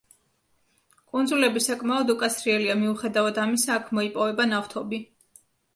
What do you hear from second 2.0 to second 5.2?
უკაცრიელია, მიუხედავად ამისა აქ მოიპოვება ნავთობი.